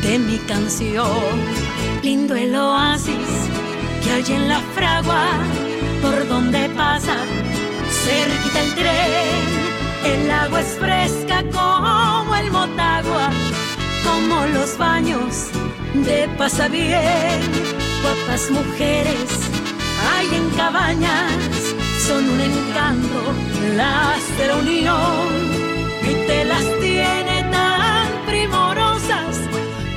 de 0.04 0.20
mi 0.20 0.38
canción 0.40 1.76
lindo 2.04 2.36
el 2.36 2.56
oasis 2.56 3.50
que 4.04 4.12
hay 4.12 4.36
en 4.36 4.48
la 4.48 4.60
fragua, 4.76 5.26
por 6.04 6.28
donde 6.28 6.70
pasa 6.70 7.18
cerquita 8.06 8.60
el 8.62 8.72
tren. 8.76 9.44
El 10.14 10.32
agua 10.32 10.62
es 10.62 10.72
fresca 10.84 11.38
como 11.52 12.36
el 12.36 12.52
Motagua, 12.52 13.30
como 14.08 14.36
los 14.56 14.78
baños 14.78 15.50
de 16.08 16.30
pasa 16.38 16.68
bien. 16.68 17.40
Guapas 18.04 18.52
mujeres 18.52 19.30
hay 20.12 20.28
en 20.36 20.50
cabañas, 20.52 21.62
son 22.08 22.24
un 22.30 22.42
encanto 22.52 23.22
las 23.76 24.38
de 24.38 24.48
la 24.48 24.56
unión 24.58 25.30
y 26.10 26.14
te 26.28 26.46
las 26.46 26.66
tiene 26.80 27.38
tan 27.52 28.08
primorosas 28.28 29.34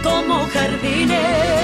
como 0.02 0.34
jardines. 0.54 1.57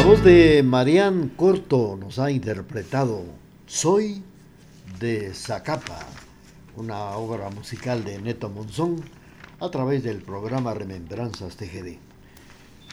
La 0.00 0.06
voz 0.06 0.24
de 0.24 0.62
Marian 0.62 1.28
Corto 1.36 1.94
nos 2.00 2.18
ha 2.18 2.30
interpretado 2.30 3.22
Soy 3.66 4.22
de 4.98 5.34
Zacapa, 5.34 5.98
una 6.74 7.10
obra 7.16 7.50
musical 7.50 8.02
de 8.02 8.18
Neto 8.18 8.48
Monzón 8.48 9.04
a 9.60 9.70
través 9.70 10.02
del 10.02 10.22
programa 10.22 10.72
Remembranzas 10.72 11.56
TGD. 11.56 11.98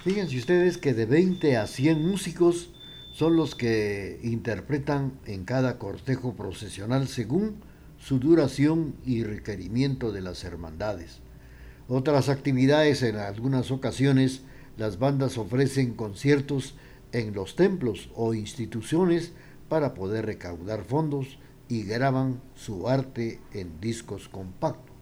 Fíjense 0.04 0.38
ustedes 0.38 0.78
que 0.78 0.94
de 0.94 1.06
20 1.06 1.56
a 1.56 1.66
100 1.66 2.06
músicos 2.06 2.72
son 3.14 3.38
los 3.38 3.56
que 3.56 4.20
interpretan 4.22 5.14
en 5.26 5.46
cada 5.46 5.80
cortejo 5.80 6.36
procesional 6.36 7.08
según 7.08 7.56
su 7.98 8.20
duración 8.20 8.96
y 9.06 9.24
requerimiento 9.24 10.12
de 10.12 10.20
las 10.20 10.44
hermandades. 10.44 11.20
Otras 11.88 12.28
actividades 12.28 13.02
en 13.02 13.16
algunas 13.16 13.72
ocasiones 13.72 14.42
las 14.76 15.00
bandas 15.00 15.38
ofrecen 15.38 15.94
conciertos 15.94 16.76
en 17.12 17.34
los 17.34 17.56
templos 17.56 18.10
o 18.16 18.34
instituciones 18.34 19.34
para 19.70 19.94
poder 19.94 20.26
recaudar 20.26 20.84
fondos 20.84 21.40
y 21.70 21.84
graban 21.84 22.42
su 22.56 22.88
arte 22.88 23.40
en 23.54 23.80
discos 23.80 24.30
compactos. 24.30 24.96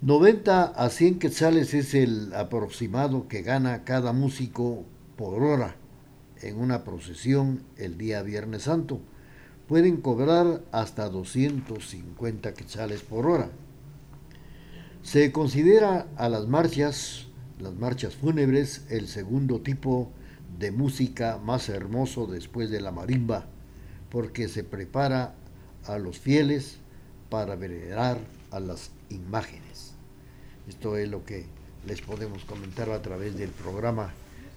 90 0.00 0.64
a 0.64 0.90
100 0.90 1.18
quetzales 1.18 1.72
es 1.72 1.94
el 1.94 2.34
aproximado 2.34 3.26
que 3.26 3.42
gana 3.42 3.84
cada 3.84 4.12
músico 4.12 4.84
por 5.16 5.42
hora 5.42 5.76
en 6.42 6.58
una 6.58 6.84
procesión 6.84 7.62
el 7.76 7.96
día 7.96 8.22
Viernes 8.22 8.64
Santo. 8.64 9.00
Pueden 9.66 9.96
cobrar 9.98 10.62
hasta 10.72 11.08
250 11.08 12.52
quetzales 12.52 13.00
por 13.00 13.26
hora. 13.26 13.48
Se 15.02 15.32
considera 15.32 16.06
a 16.16 16.28
las 16.28 16.48
marchas 16.48 17.28
las 17.60 17.74
marchas 17.74 18.14
fúnebres, 18.14 18.84
el 18.90 19.08
segundo 19.08 19.60
tipo 19.60 20.10
de 20.58 20.70
música 20.70 21.38
más 21.42 21.68
hermoso 21.68 22.26
después 22.26 22.70
de 22.70 22.80
la 22.80 22.92
marimba, 22.92 23.46
porque 24.10 24.48
se 24.48 24.64
prepara 24.64 25.34
a 25.86 25.98
los 25.98 26.18
fieles 26.18 26.76
para 27.30 27.56
venerar 27.56 28.18
a 28.50 28.60
las 28.60 28.90
imágenes. 29.10 29.94
Esto 30.68 30.96
es 30.96 31.08
lo 31.08 31.24
que 31.24 31.46
les 31.86 32.00
podemos 32.00 32.44
comentar 32.44 32.90
a 32.90 33.02
través 33.02 33.36
del 33.36 33.50
programa 33.50 34.12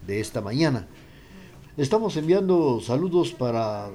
de 0.06 0.20
esta 0.20 0.42
mañana. 0.42 0.88
Estamos 1.76 2.16
enviando 2.18 2.80
saludos 2.82 3.34
para 3.34 3.90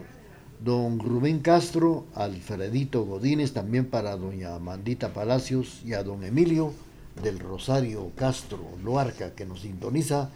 don 0.63 1.01
Rubén 1.01 1.41
Castro, 1.41 2.05
Alfredito 2.15 3.05
Godínez, 3.05 3.53
también 3.53 3.87
para 3.87 4.17
doña 4.17 4.59
Mandita 4.59 5.13
Palacios 5.13 5.83
y 5.85 5.95
a 5.95 6.03
don 6.03 6.23
Emilio 6.23 6.73
del 7.23 7.39
Rosario 7.39 8.11
Castro 8.17 8.61
Loarca 8.83 9.35
que 9.35 9.47
nos 9.47 9.61
sintoniza 9.61 10.31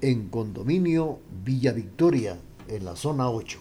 en 0.00 0.28
condominio 0.28 1.18
Villa 1.44 1.72
Victoria 1.72 2.36
en 2.68 2.84
la 2.84 2.96
zona 2.96 3.30
8. 3.30 3.58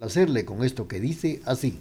Hacerle 0.00 0.44
con 0.44 0.64
esto 0.64 0.88
que 0.88 1.00
dice 1.00 1.40
así. 1.44 1.78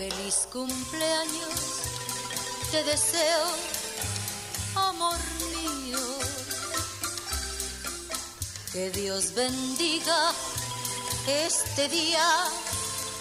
Feliz 0.00 0.48
cumpleaños, 0.50 1.60
te 2.70 2.82
deseo, 2.84 3.46
amor 4.74 5.18
mío. 5.52 5.98
Que 8.72 8.88
Dios 8.92 9.34
bendiga 9.34 10.32
este 11.28 11.86
día 11.90 12.26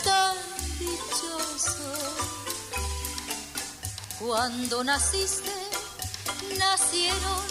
tan 0.05 0.37
dichoso. 0.79 1.91
Cuando 4.17 4.81
naciste, 4.81 5.51
nacieron 6.57 7.41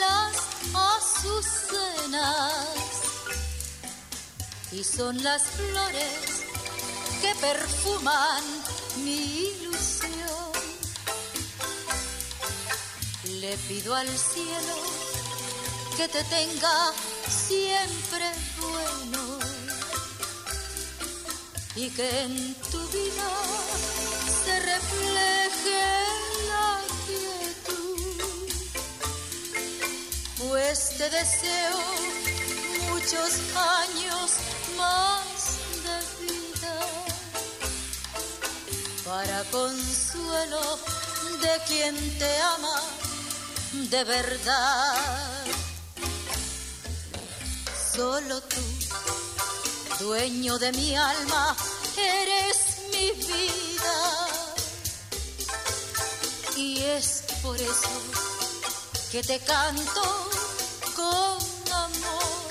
las 0.00 0.34
azucenas 0.74 2.54
y 4.72 4.82
son 4.82 5.22
las 5.22 5.42
flores 5.42 6.42
que 7.22 7.34
perfuman 7.36 8.61
mi 9.04 9.48
ilusión. 9.50 10.52
Le 13.40 13.56
pido 13.68 13.94
al 13.94 14.08
cielo 14.08 14.76
que 15.96 16.08
te 16.08 16.22
tenga 16.24 16.92
siempre 17.28 18.32
bueno 18.60 19.38
y 21.74 21.88
que 21.90 22.22
en 22.22 22.54
tu 22.70 22.80
vida 22.88 23.30
se 24.44 24.60
refleje 24.60 25.82
la 26.48 26.80
quietud. 27.06 28.52
Pues 30.38 30.96
te 30.98 31.10
deseo 31.10 31.78
muchos 32.90 33.32
años 33.56 34.30
más 34.76 35.11
consuelo 39.52 40.78
de 41.42 41.60
quien 41.68 41.94
te 42.18 42.38
ama 42.40 42.80
de 43.90 44.04
verdad. 44.04 45.44
Solo 47.94 48.40
tú, 48.40 48.64
dueño 50.00 50.58
de 50.58 50.72
mi 50.72 50.96
alma, 50.96 51.54
eres 51.98 52.56
mi 52.92 53.10
vida. 53.12 54.28
Y 56.56 56.82
es 56.82 57.24
por 57.42 57.56
eso 57.60 57.96
que 59.10 59.22
te 59.22 59.38
canto 59.40 60.30
con 60.96 61.72
amor. 61.72 62.48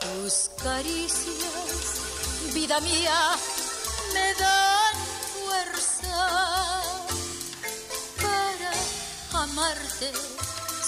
Tus 0.00 0.50
caricias, 0.60 2.52
vida 2.52 2.80
mía, 2.80 3.38
me 4.14 4.34
dan 4.34 4.94
fuerza 5.32 6.82
para 8.20 9.42
amarte 9.42 10.10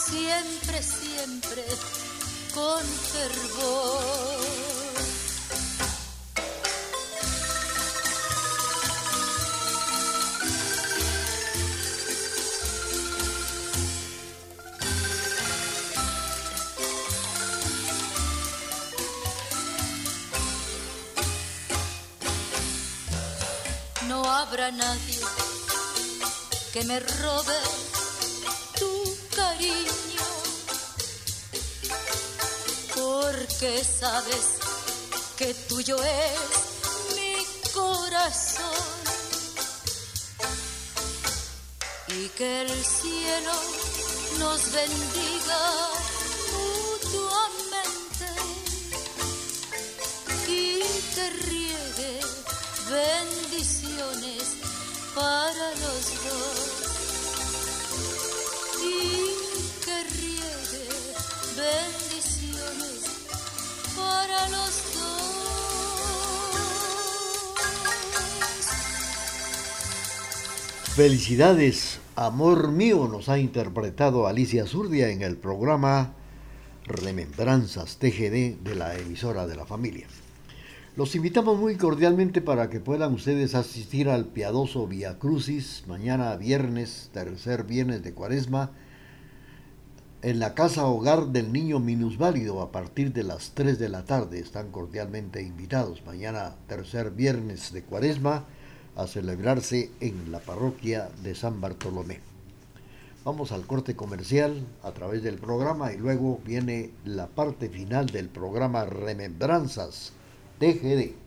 siempre, 0.08 0.82
siempre 0.82 1.64
con 2.54 2.84
fervor. 3.12 4.73
Habrá 24.64 24.76
nadie 24.76 25.20
que 26.72 26.84
me 26.84 27.00
robe 27.00 27.58
tu 28.78 29.16
cariño, 29.36 30.28
porque 32.94 33.84
sabes 33.84 34.46
que 35.36 35.54
tuyo 35.68 35.96
es 36.02 37.14
mi 37.14 37.36
corazón 37.72 38.86
y 42.08 42.28
que 42.30 42.62
el 42.62 42.84
cielo 42.84 43.52
nos 44.38 44.60
bendiga 44.72 45.62
mutuamente 46.52 48.28
y 50.48 50.82
te 51.14 51.30
riegue 51.30 52.20
bendiciones 52.90 53.73
bendiciones 61.56 63.26
para 63.96 64.48
los 64.48 64.94
dos. 64.94 65.24
Felicidades, 70.94 72.00
amor 72.16 72.72
mío, 72.72 73.08
nos 73.10 73.28
ha 73.28 73.38
interpretado 73.38 74.26
Alicia 74.26 74.66
Zurdia 74.66 75.10
en 75.10 75.22
el 75.22 75.36
programa 75.36 76.12
Remembranzas 76.86 77.98
TGD 77.98 78.62
de 78.62 78.74
la 78.74 78.96
emisora 78.96 79.46
de 79.46 79.56
la 79.56 79.66
familia. 79.66 80.06
Los 80.96 81.14
invitamos 81.16 81.58
muy 81.58 81.76
cordialmente 81.76 82.40
para 82.40 82.70
que 82.70 82.78
puedan 82.78 83.14
ustedes 83.14 83.54
asistir 83.56 84.08
al 84.08 84.26
piadoso 84.26 84.86
Via 84.86 85.18
Crucis 85.18 85.84
mañana 85.88 86.36
viernes, 86.36 87.10
tercer 87.12 87.64
viernes 87.64 88.04
de 88.04 88.12
Cuaresma, 88.12 88.70
en 90.24 90.38
la 90.38 90.54
casa 90.54 90.86
hogar 90.86 91.26
del 91.26 91.52
niño 91.52 91.80
minusválido 91.80 92.62
a 92.62 92.72
partir 92.72 93.12
de 93.12 93.22
las 93.22 93.50
3 93.50 93.78
de 93.78 93.90
la 93.90 94.06
tarde. 94.06 94.38
Están 94.38 94.70
cordialmente 94.70 95.42
invitados 95.42 96.02
mañana, 96.06 96.54
tercer 96.66 97.10
viernes 97.10 97.74
de 97.74 97.82
Cuaresma, 97.82 98.44
a 98.96 99.06
celebrarse 99.06 99.90
en 100.00 100.32
la 100.32 100.38
parroquia 100.40 101.10
de 101.22 101.34
San 101.34 101.60
Bartolomé. 101.60 102.20
Vamos 103.22 103.52
al 103.52 103.66
corte 103.66 103.96
comercial 103.96 104.66
a 104.82 104.92
través 104.92 105.22
del 105.22 105.36
programa 105.36 105.92
y 105.92 105.98
luego 105.98 106.40
viene 106.42 106.90
la 107.04 107.26
parte 107.26 107.68
final 107.68 108.06
del 108.06 108.30
programa 108.30 108.86
Remembranzas 108.86 110.14
TGD. 110.58 111.23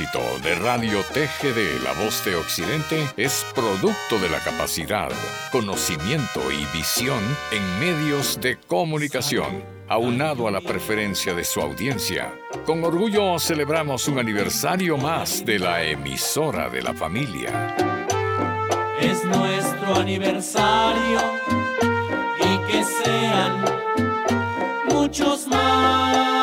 Éxito 0.00 0.20
de 0.42 0.54
Radio 0.54 1.02
TGD 1.12 1.82
La 1.84 1.92
Voz 1.92 2.24
de 2.24 2.34
Occidente 2.34 3.06
es 3.18 3.44
producto 3.54 4.18
de 4.18 4.30
la 4.30 4.38
capacidad, 4.38 5.10
conocimiento 5.52 6.40
y 6.50 6.64
visión 6.74 7.20
en 7.52 7.80
medios 7.80 8.40
de 8.40 8.56
comunicación, 8.56 9.62
aunado 9.88 10.48
a 10.48 10.50
la 10.50 10.62
preferencia 10.62 11.34
de 11.34 11.44
su 11.44 11.60
audiencia. 11.60 12.32
Con 12.64 12.82
orgullo 12.82 13.38
celebramos 13.38 14.08
un 14.08 14.18
aniversario 14.18 14.96
más 14.96 15.44
de 15.44 15.58
la 15.58 15.82
emisora 15.82 16.70
de 16.70 16.80
la 16.80 16.94
familia. 16.94 17.76
Es 19.00 19.22
nuestro 19.24 19.96
aniversario 19.96 21.20
y 22.38 22.72
que 22.72 22.84
sean 22.84 23.64
muchos 24.88 25.46
más. 25.46 26.39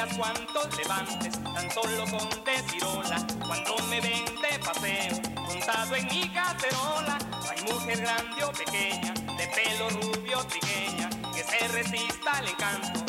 Vieras 0.00 0.16
cuántos 0.16 0.78
levantes, 0.78 1.42
tan 1.42 1.70
solo 1.72 2.04
con 2.06 2.26
hola, 2.86 3.26
cuando 3.46 3.76
me 3.90 4.00
ven 4.00 4.24
de 4.24 4.58
paseo, 4.64 5.20
montado 5.36 5.94
en 5.94 6.06
mi 6.06 6.26
cacerola. 6.30 7.18
Hay 7.50 7.70
mujer 7.70 8.00
grande 8.00 8.44
o 8.44 8.50
pequeña, 8.50 9.12
de 9.12 9.46
pelo 9.48 9.90
rubio 9.90 10.38
o 10.38 10.44
trigueña, 10.46 11.10
que 11.34 11.44
se 11.44 11.68
resista 11.68 12.30
al 12.32 12.48
encanto 12.48 13.00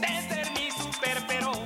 de 0.00 0.28
ser 0.28 0.50
mi 0.58 0.72
super 0.72 1.24
perón. 1.28 1.62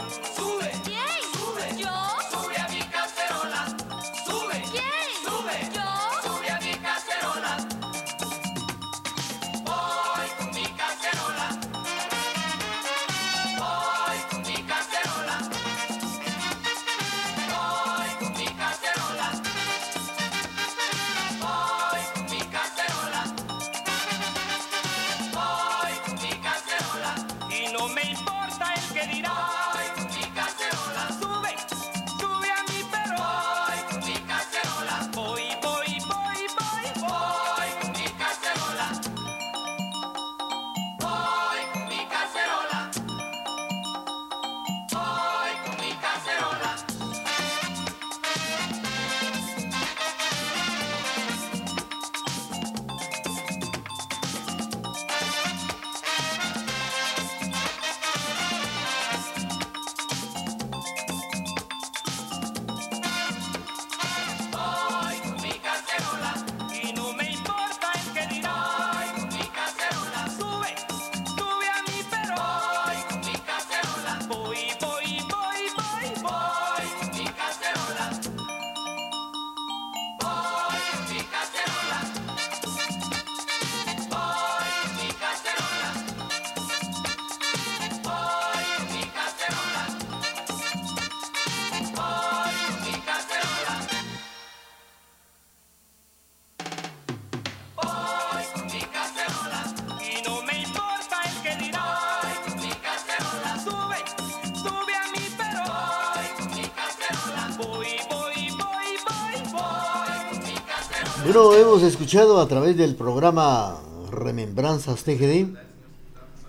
Bueno, 111.25 111.55
hemos 111.55 111.83
escuchado 111.83 112.41
a 112.41 112.49
través 112.49 112.77
del 112.77 112.97
programa 112.97 113.81
Remembranzas 114.11 115.05
TGD, 115.05 115.55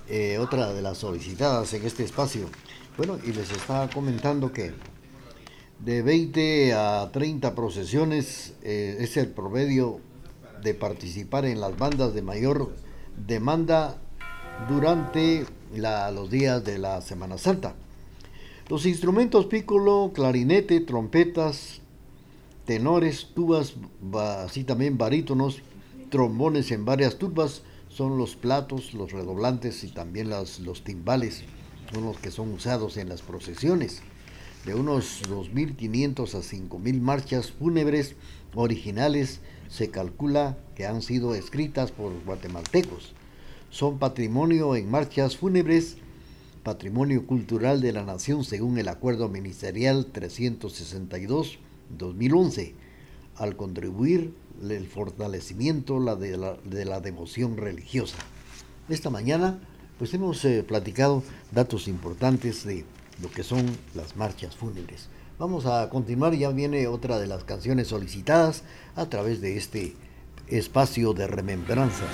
eh, 0.09 0.37
otra 0.39 0.73
de 0.73 0.81
las 0.81 0.97
solicitadas 0.97 1.73
en 1.73 1.85
este 1.85 2.03
espacio. 2.03 2.45
Bueno, 2.97 3.17
y 3.23 3.31
les 3.33 3.51
estaba 3.51 3.89
comentando 3.89 4.51
que 4.51 4.73
de 5.79 6.01
20 6.01 6.73
a 6.73 7.09
30 7.11 7.55
procesiones 7.55 8.53
eh, 8.63 8.97
es 8.99 9.17
el 9.17 9.27
promedio 9.29 9.99
de 10.61 10.73
participar 10.73 11.45
en 11.45 11.61
las 11.61 11.77
bandas 11.77 12.13
de 12.13 12.21
mayor 12.21 12.71
demanda 13.17 13.97
durante 14.69 15.45
la- 15.73 16.11
los 16.11 16.29
días 16.29 16.63
de 16.63 16.77
la 16.79 17.01
Semana 17.01 17.37
Santa. 17.37 17.75
Los 18.69 18.85
instrumentos 18.85 19.45
pícolo, 19.45 20.11
clarinete, 20.13 20.79
trompetas, 20.81 21.81
tenores, 22.65 23.27
tubas, 23.33 23.73
ba- 24.01 24.43
así 24.43 24.63
también 24.63 24.97
barítonos, 24.97 25.61
trombones 26.09 26.71
en 26.71 26.85
varias 26.85 27.17
tubas, 27.17 27.61
son 27.89 28.17
los 28.17 28.35
platos, 28.35 28.93
los 28.93 29.11
redoblantes 29.11 29.83
y 29.83 29.87
también 29.89 30.29
las- 30.29 30.59
los 30.59 30.83
timbales, 30.83 31.43
son 31.93 32.05
los 32.05 32.17
que 32.17 32.31
son 32.31 32.51
usados 32.53 32.97
en 32.97 33.09
las 33.09 33.21
procesiones. 33.21 34.01
De 34.65 34.73
unos 34.73 35.21
2.500 35.29 36.33
a 36.35 36.41
5.000 36.41 36.99
marchas 36.99 37.51
fúnebres 37.51 38.15
originales 38.55 39.39
se 39.69 39.89
calcula 39.91 40.57
que 40.75 40.85
han 40.87 41.01
sido 41.01 41.35
escritas 41.35 41.91
por 41.91 42.11
guatemaltecos. 42.25 43.13
Son 43.69 43.99
patrimonio 43.99 44.75
en 44.75 44.89
marchas 44.89 45.37
fúnebres 45.37 45.97
Patrimonio 46.63 47.27
Cultural 47.27 47.79
de 47.79 47.91
la 47.93 48.03
Nación 48.03 48.43
según 48.43 48.79
el 48.79 48.87
Acuerdo 48.87 49.29
Ministerial 49.29 50.07
362-2011, 51.97 52.73
al 53.37 53.55
contribuir 53.55 54.33
el 54.61 54.87
fortalecimiento 54.87 55.99
de, 56.15 56.37
la, 56.37 56.57
de 56.63 56.85
la 56.85 57.01
devoción 57.01 57.57
religiosa. 57.57 58.17
Esta 58.87 59.09
mañana 59.09 59.59
pues 59.97 60.13
hemos 60.13 60.43
eh, 60.45 60.63
platicado 60.63 61.23
datos 61.51 61.87
importantes 61.87 62.65
de 62.65 62.85
lo 63.21 63.31
que 63.31 63.43
son 63.43 63.65
las 63.93 64.15
marchas 64.15 64.55
fúnebres. 64.55 65.07
Vamos 65.39 65.65
a 65.65 65.89
continuar, 65.89 66.33
ya 66.33 66.49
viene 66.49 66.87
otra 66.87 67.19
de 67.19 67.27
las 67.27 67.43
canciones 67.43 67.87
solicitadas 67.87 68.63
a 68.95 69.07
través 69.07 69.41
de 69.41 69.57
este 69.57 69.95
espacio 70.47 71.13
de 71.13 71.27
remembranzas. 71.27 72.09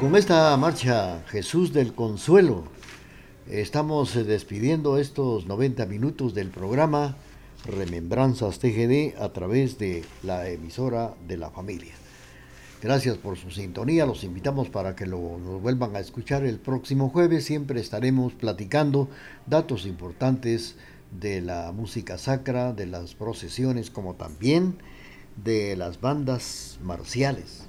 Con 0.00 0.14
esta 0.14 0.54
marcha 0.58 1.24
Jesús 1.28 1.72
del 1.72 1.94
Consuelo, 1.94 2.64
estamos 3.48 4.14
eh, 4.14 4.24
despidiendo 4.24 4.98
estos 4.98 5.46
90 5.46 5.86
minutos 5.86 6.34
del 6.34 6.50
programa 6.50 7.16
Remembranzas 7.64 8.58
TGD 8.58 9.16
a 9.18 9.32
través 9.32 9.78
de 9.78 10.04
la 10.22 10.50
emisora 10.50 11.14
de 11.26 11.38
la 11.38 11.48
familia. 11.48 11.94
Gracias 12.82 13.16
por 13.16 13.38
su 13.38 13.50
sintonía, 13.50 14.04
los 14.04 14.22
invitamos 14.22 14.68
para 14.68 14.94
que 14.94 15.06
lo, 15.06 15.38
nos 15.38 15.62
vuelvan 15.62 15.96
a 15.96 16.00
escuchar 16.00 16.44
el 16.44 16.58
próximo 16.58 17.08
jueves. 17.08 17.46
Siempre 17.46 17.80
estaremos 17.80 18.34
platicando 18.34 19.08
datos 19.46 19.86
importantes 19.86 20.76
de 21.10 21.40
la 21.40 21.72
música 21.72 22.18
sacra, 22.18 22.74
de 22.74 22.84
las 22.84 23.14
procesiones, 23.14 23.90
como 23.90 24.14
también 24.14 24.76
de 25.42 25.74
las 25.74 26.02
bandas 26.02 26.78
marciales. 26.82 27.65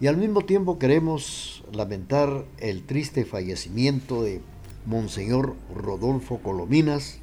Y 0.00 0.06
al 0.06 0.16
mismo 0.16 0.40
tiempo 0.46 0.78
queremos 0.78 1.62
lamentar 1.74 2.46
el 2.56 2.86
triste 2.86 3.26
fallecimiento 3.26 4.22
de 4.22 4.40
Monseñor 4.86 5.56
Rodolfo 5.74 6.38
Colominas, 6.38 7.18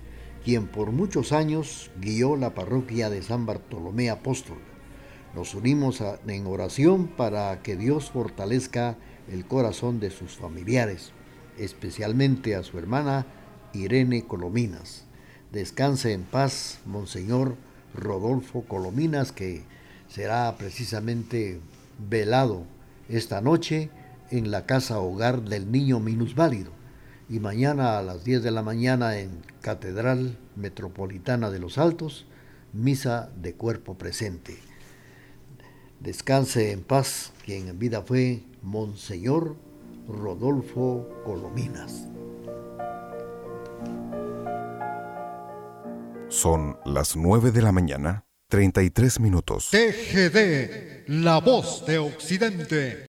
quien 0.45 0.67
por 0.67 0.91
muchos 0.91 1.31
años 1.31 1.89
guió 1.99 2.35
la 2.35 2.53
parroquia 2.53 3.09
de 3.09 3.23
San 3.23 3.47
Bartolomé 3.47 4.11
Apóstol. 4.11 4.59
Nos 5.33 5.55
unimos 5.55 6.03
en 6.27 6.45
oración 6.45 7.07
para 7.07 7.63
que 7.63 7.75
Dios 7.77 8.11
fortalezca 8.11 8.95
el 9.27 9.47
corazón 9.47 9.99
de 9.99 10.11
sus 10.11 10.33
familiares, 10.35 11.13
especialmente 11.57 12.55
a 12.55 12.61
su 12.61 12.77
hermana 12.77 13.25
Irene 13.73 14.25
Colominas. 14.25 15.05
Descanse 15.51 16.13
en 16.13 16.21
paz, 16.21 16.77
Monseñor 16.85 17.55
Rodolfo 17.95 18.65
Colominas, 18.67 19.31
que 19.31 19.63
será 20.07 20.55
precisamente 20.59 21.59
velado 21.97 22.65
esta 23.09 23.41
noche 23.41 23.89
en 24.29 24.51
la 24.51 24.65
casa 24.65 24.99
hogar 24.99 25.43
del 25.43 25.71
niño 25.71 25.99
minusválido 25.99 26.71
y 27.29 27.39
mañana 27.39 27.97
a 27.97 28.03
las 28.03 28.23
10 28.23 28.43
de 28.43 28.51
la 28.51 28.63
mañana 28.63 29.19
en 29.19 29.41
Catedral 29.61 30.37
Metropolitana 30.55 31.49
de 31.49 31.59
los 31.59 31.77
Altos, 31.77 32.25
misa 32.73 33.29
de 33.35 33.53
cuerpo 33.53 33.97
presente. 33.97 34.57
Descanse 35.99 36.71
en 36.71 36.83
paz 36.83 37.33
quien 37.43 37.67
en 37.67 37.79
vida 37.79 38.01
fue 38.01 38.43
Monseñor 38.61 39.55
Rodolfo 40.07 41.09
Colominas. 41.25 42.07
Son 46.29 46.77
las 46.85 47.15
9 47.15 47.51
de 47.51 47.61
la 47.61 47.71
mañana, 47.71 48.26
33 48.49 49.19
minutos. 49.19 49.69
TGD, 49.71 51.03
la 51.07 51.39
voz 51.39 51.85
de 51.85 51.97
Occidente. 51.97 53.05